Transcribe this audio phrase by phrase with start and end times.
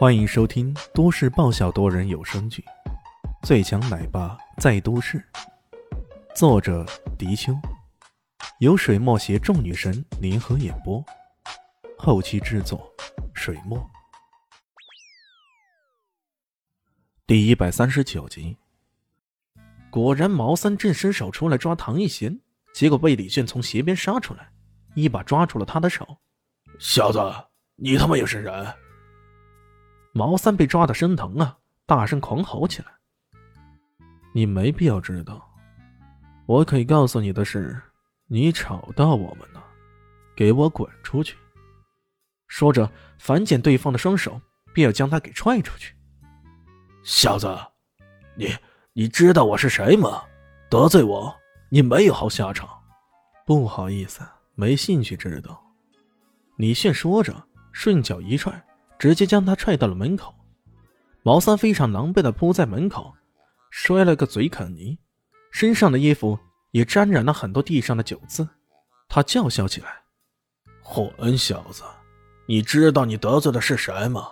[0.00, 2.64] 欢迎收听都市爆笑多人有声剧
[3.46, 5.18] 《最强奶爸在都市》，
[6.34, 6.86] 作者：
[7.18, 7.52] 迪秋，
[8.60, 11.04] 由水墨携众女神联合演播，
[11.98, 12.90] 后期制作：
[13.34, 13.78] 水墨。
[17.26, 18.56] 第一百三十九集，
[19.90, 22.40] 果然毛三正伸手出来抓唐一贤，
[22.72, 24.50] 结果被李炫从斜边杀出来，
[24.94, 26.16] 一把抓住了他的手。
[26.78, 27.20] 小子，
[27.76, 28.74] 你他妈也是人！
[30.12, 31.56] 毛三被抓的生疼啊，
[31.86, 32.88] 大声狂吼起来。
[34.32, 35.48] 你没必要知道，
[36.46, 37.80] 我可以告诉你的是，
[38.26, 39.64] 你吵到我们了，
[40.36, 41.36] 给我滚出去！
[42.48, 44.40] 说着，反剪对方的双手，
[44.72, 45.94] 便要将他给踹出去。
[47.02, 47.56] 小子，
[48.36, 48.54] 你
[48.92, 50.22] 你知道我是谁吗？
[50.68, 51.34] 得罪我，
[51.68, 52.68] 你没有好下场。
[53.46, 54.20] 不好意思，
[54.54, 55.60] 没兴趣知道。
[56.56, 58.64] 李炫说着，顺脚一踹。
[59.00, 60.34] 直接将他踹到了门口，
[61.22, 63.14] 毛三非常狼狈的扑在门口，
[63.70, 64.98] 摔了个嘴啃泥，
[65.50, 66.38] 身上的衣服
[66.72, 68.46] 也沾染了很多地上的酒渍。
[69.08, 69.88] 他叫嚣起来
[70.84, 71.82] ：“混小子，
[72.46, 74.28] 你知道你得罪的是谁吗？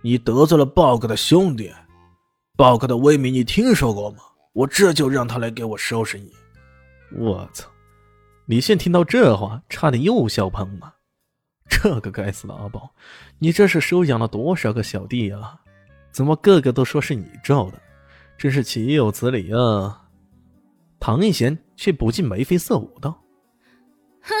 [0.00, 1.70] 你得罪了豹哥的兄弟，
[2.56, 4.20] 豹哥的威名你听说过吗？
[4.54, 6.32] 我这就让他来给我收拾你。”
[7.18, 7.68] 我操！
[8.46, 10.94] 李现听到这话，差点又笑喷了。
[11.70, 12.90] 这个该死的阿宝，
[13.38, 15.60] 你这是收养了多少个小弟啊？
[16.12, 17.80] 怎么个个都说是你罩的？
[18.36, 20.08] 真是岂有此理啊！
[20.98, 23.22] 唐一贤却不禁眉飞色舞道
[24.20, 24.34] ：“哼，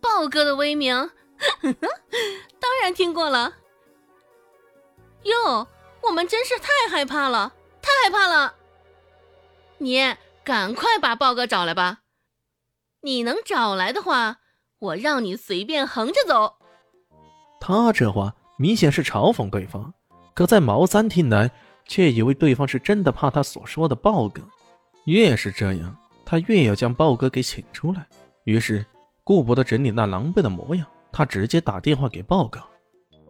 [0.00, 0.94] 豹哥的威名，
[1.62, 3.52] 当然听过了。
[5.24, 5.68] 哟，
[6.02, 8.54] 我们真是太害怕了，太害怕了！
[9.78, 12.00] 你赶快把豹哥找来吧。
[13.02, 14.38] 你能找来的话，
[14.78, 16.56] 我让你随便横着走。”
[17.60, 19.92] 他这话明显是嘲讽对方，
[20.34, 21.50] 可在毛三听来，
[21.86, 24.42] 却以为对方是真的怕他所说的豹哥。
[25.04, 28.06] 越是这样，他越要将豹哥给请出来。
[28.44, 28.84] 于是，
[29.22, 32.60] 顾不得整理那狼狈的模样，他直接打电话给豹哥：“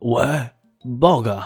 [0.00, 0.24] 喂，
[1.00, 1.42] 豹哥。”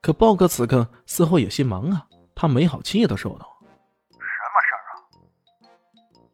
[0.00, 3.46] 可豹哥此刻似乎有些忙啊，他没好气的说道
[4.10, 4.82] ：“什么事儿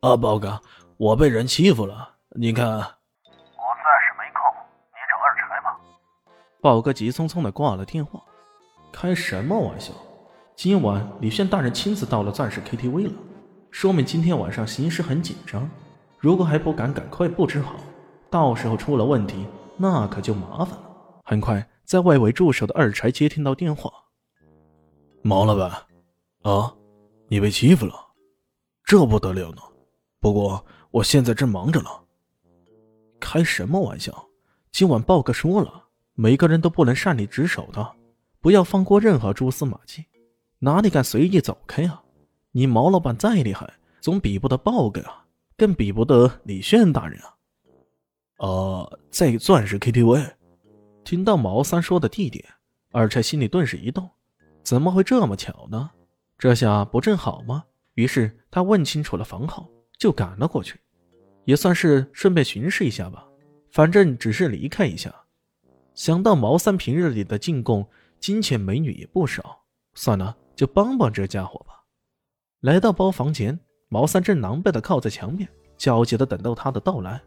[0.08, 0.60] 啊？”“啊，豹哥，
[0.96, 2.86] 我被人欺负了，你看。”
[6.66, 8.20] 豹哥急匆匆的挂了电话，
[8.92, 9.92] 开什么玩笑？
[10.56, 13.12] 今晚李炫大人亲自到了钻石 KTV 了，
[13.70, 15.70] 说明今天晚上形势很紧张。
[16.18, 17.76] 如果还不赶赶快布置好，
[18.28, 19.46] 到时候出了问题，
[19.76, 20.90] 那可就麻烦了。
[21.24, 23.88] 很快，在外围驻守的二柴接听到电话
[25.22, 25.70] ：“毛老板，
[26.42, 26.74] 啊，
[27.28, 27.94] 你被欺负了，
[28.82, 29.62] 这不得了呢。
[30.18, 31.90] 不过我现在正忙着呢。
[33.20, 34.26] 开什么玩笑？
[34.72, 35.82] 今晚豹哥说了。”
[36.18, 37.92] 每个人都不能擅离职守的，
[38.40, 40.06] 不要放过任何蛛丝马迹，
[40.58, 42.02] 哪里敢随意走开啊？
[42.52, 45.26] 你毛老板再厉害，总比不得豹哥啊，
[45.58, 47.34] 更比不得李炫大人啊！
[48.38, 50.32] 呃，在钻石 KTV，
[51.04, 52.42] 听到毛三说的地点，
[52.92, 54.08] 二柴心里顿时一动，
[54.62, 55.90] 怎么会这么巧呢？
[56.38, 57.62] 这下不正好吗？
[57.92, 60.80] 于是他问清楚了房号，就赶了过去，
[61.44, 63.22] 也算是顺便巡视一下吧，
[63.70, 65.14] 反正只是离开一下。
[65.96, 67.88] 想到毛三平日里的进贡，
[68.20, 69.62] 金钱美女也不少，
[69.94, 71.82] 算了，就帮帮这家伙吧。
[72.60, 73.58] 来到包房前，
[73.88, 75.48] 毛三正狼狈的靠在墙边，
[75.78, 77.22] 焦急的等到他的到来。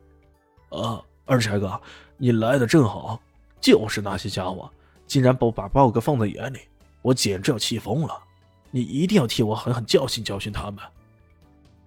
[0.70, 1.82] 啊，二柴哥，
[2.16, 3.20] 你来的正好。
[3.60, 4.72] 就是那些家伙，
[5.06, 6.60] 竟然不把豹哥放在眼里，
[7.02, 8.18] 我简直要气疯了。
[8.70, 10.78] 你一定要替我狠狠教训教训他们。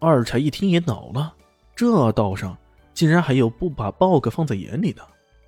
[0.00, 1.32] 二柴一听也恼了，
[1.76, 2.59] 这道上
[2.92, 5.00] 竟然还有不把豹哥放在眼里的。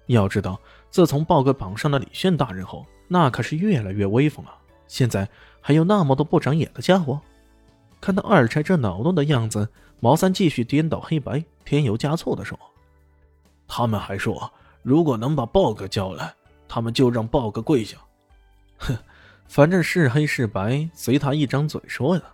[0.06, 0.61] 要知道，
[0.94, 4.55] 自从豹哥绑上了李炫大人后，那可是越来越威风了。
[4.87, 5.28] 现在
[5.60, 7.21] 还有那么多不长眼的家伙。
[8.00, 9.69] 看到二柴这恼怒的样子，
[9.99, 12.56] 毛三继续颠倒黑白、添油加醋的说
[13.66, 14.49] ：“他们还说，
[14.84, 16.32] 如果能把豹哥叫来，
[16.69, 17.99] 他们就让豹哥跪下。
[18.79, 18.97] 哼，
[19.49, 22.25] 反正是黑是白，随他一张嘴说的。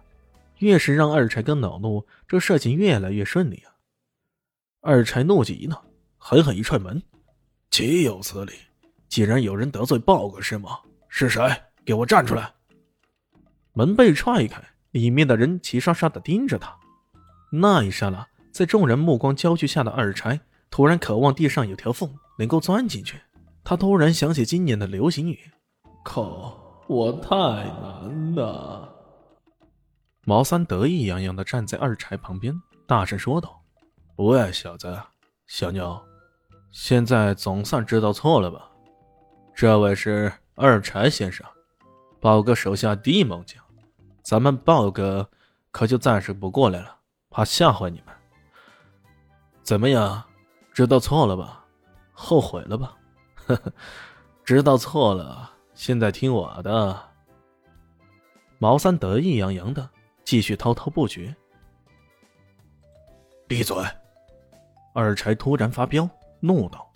[0.58, 3.72] 越是让二柴哥恼怒，这事情越来越顺利啊。”
[4.84, 5.82] 二柴怒极了，
[6.18, 7.02] 狠狠一踹门。
[7.70, 8.52] 岂有此理！
[9.08, 10.78] 竟然有人得罪豹哥是吗？
[11.08, 11.40] 是谁？
[11.84, 12.52] 给我站出来！
[13.72, 16.76] 门被踹开，里面的人齐刷刷的盯着他。
[17.52, 20.38] 那一刹那，在众人目光焦距下的二柴
[20.68, 23.20] 突然渴望地上有条缝能够钻进去。
[23.62, 25.38] 他突然想起今年的流行语
[26.04, 28.92] ：“靠，我太难了。”
[30.26, 32.54] 毛三得意洋洋的站在二柴旁边，
[32.86, 33.62] 大声说道
[34.16, 35.00] ：“喂，小子，
[35.46, 36.00] 小妞。”
[36.70, 38.70] 现在总算知道错了吧？
[39.54, 41.46] 这位是二柴先生，
[42.20, 43.62] 豹哥手下第一猛将，
[44.22, 45.28] 咱们豹哥
[45.70, 46.96] 可就暂时不过来了，
[47.28, 48.14] 怕吓坏你们。
[49.62, 50.22] 怎么样，
[50.72, 51.64] 知道错了吧？
[52.12, 52.96] 后悔了吧？
[53.34, 53.72] 呵呵，
[54.44, 56.98] 知道错了，现在听我的。
[58.58, 59.88] 毛三得意洋洋的
[60.22, 61.34] 继续滔滔不绝。
[63.48, 63.76] 闭嘴！
[64.94, 66.08] 二柴突然发飙，
[66.40, 66.90] 怒道。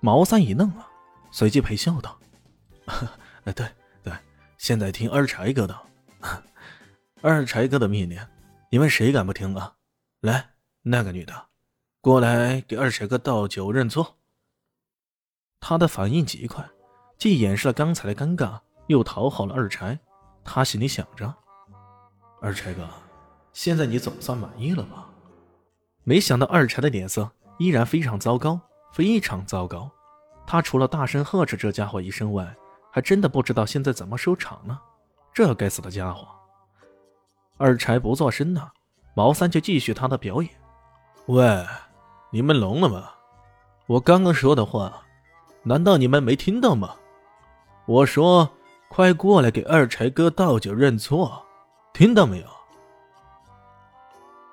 [0.00, 0.88] 毛三一愣啊，
[1.30, 2.18] 随即陪笑道。
[3.44, 3.66] 哎， 对
[4.02, 4.12] 对，
[4.56, 5.76] 现在听二柴哥的，
[7.20, 8.24] 二柴哥的命令，
[8.70, 9.74] 你们谁敢不听啊？
[10.20, 10.50] 来，
[10.82, 11.46] 那个女的，
[12.00, 14.16] 过来给二柴哥倒酒认错。
[15.60, 16.64] 他的反应极快，
[17.16, 19.98] 既掩饰了刚才的尴尬，又讨好了二柴。
[20.44, 21.34] 他心里想着
[22.40, 22.88] ：“二柴哥，
[23.52, 25.10] 现在你总算满意了吧？”
[26.04, 28.58] 没想到二柴的脸色依然非常糟糕，
[28.92, 29.90] 非常糟糕。
[30.46, 32.56] 他除了大声呵斥这家伙一声外，
[32.90, 34.78] 还真的不知道现在怎么收场呢。
[35.34, 36.26] 这该死的家伙！
[37.58, 38.70] 二柴不做声呢，
[39.14, 40.50] 毛三就继续他的表演。
[41.26, 41.66] 喂，
[42.30, 43.10] 你们聋了吗？
[43.86, 45.02] 我刚刚说的话，
[45.62, 46.94] 难道你们没听到吗？
[47.86, 48.48] 我说，
[48.88, 51.44] 快过来给二柴哥倒酒认错，
[51.92, 52.46] 听到没有？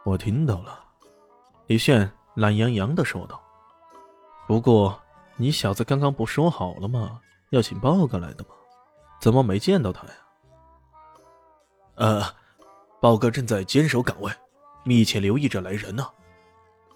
[0.03, 0.83] 我听到了。
[1.67, 3.41] 李炫懒洋洋的说道。
[4.47, 5.01] 不过，
[5.37, 7.19] 你小子刚刚不说好了吗？
[7.49, 8.49] 要请豹哥来的吗？
[9.19, 10.13] 怎么没见到他呀？
[11.95, 12.23] 呃，
[13.01, 14.31] 豹哥正在坚守岗位，
[14.83, 16.07] 密切留意着来人呢。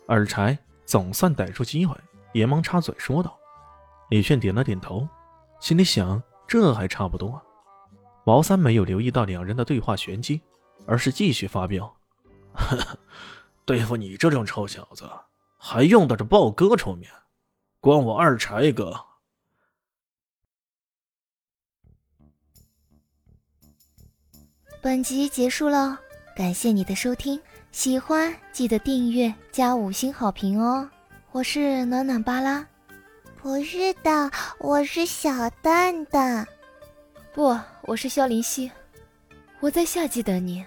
[0.08, 1.96] 二柴总算逮住机会，
[2.34, 3.38] 连忙插嘴说道。
[4.10, 5.08] 李炫点了点头，
[5.60, 7.42] 心里想：这还差不多。
[8.26, 10.42] 毛三没有留意到两人的对话玄机，
[10.86, 11.96] 而是继续发飙
[13.66, 15.10] ：“对付你这种臭小子，
[15.62, 17.12] 还用得着豹哥出面？
[17.82, 19.06] 关我二柴哥！”
[24.82, 26.00] 本集结束了，
[26.34, 27.38] 感谢你的收听，
[27.74, 30.90] 喜欢记得订阅加五星好评哦！
[31.34, 32.66] 我是暖暖巴拉，
[33.42, 36.48] 不是的，我是小蛋蛋，
[37.34, 38.72] 不，我是萧林希，
[39.60, 40.66] 我在夏季等你。